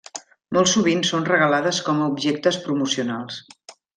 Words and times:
Molt 0.55 0.69
sovint 0.71 1.03
són 1.09 1.27
regalades 1.27 1.81
com 1.89 2.01
a 2.05 2.09
objectes 2.15 2.59
promocionals. 2.65 3.41